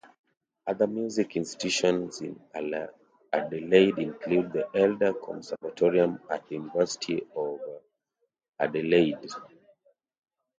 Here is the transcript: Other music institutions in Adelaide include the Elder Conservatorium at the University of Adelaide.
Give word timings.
Other 0.65 0.87
music 0.87 1.35
institutions 1.37 2.21
in 2.21 2.39
Adelaide 2.55 3.99
include 3.99 4.51
the 4.51 4.67
Elder 4.73 5.13
Conservatorium 5.13 6.19
at 6.27 6.43
the 6.49 6.55
University 6.55 7.21
of 7.35 7.59
Adelaide. 8.59 9.29